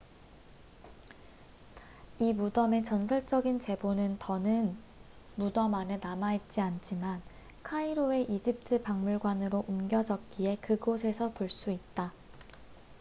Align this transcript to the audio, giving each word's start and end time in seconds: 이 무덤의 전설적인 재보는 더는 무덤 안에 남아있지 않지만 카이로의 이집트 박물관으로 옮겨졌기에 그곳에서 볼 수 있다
이 2.17 2.33
무덤의 2.33 2.83
전설적인 2.83 3.59
재보는 3.59 4.17
더는 4.17 4.75
무덤 5.35 5.75
안에 5.75 5.97
남아있지 5.97 6.59
않지만 6.59 7.21
카이로의 7.61 8.23
이집트 8.31 8.81
박물관으로 8.81 9.65
옮겨졌기에 9.67 10.55
그곳에서 10.55 11.33
볼 11.33 11.49
수 11.49 11.69
있다 11.69 12.13